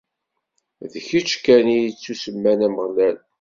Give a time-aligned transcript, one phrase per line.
[0.91, 3.17] D kečč kan i yettusemman Ameɣlal.